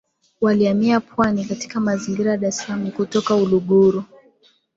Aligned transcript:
Walihamia 0.41 0.99
pwani 0.99 1.45
katika 1.45 1.79
mazingira 1.79 2.31
ya 2.31 2.37
Dar 2.37 2.49
es 2.49 2.57
salaam 2.57 2.91
kutoka 2.91 3.35
Uluguru 3.35 4.03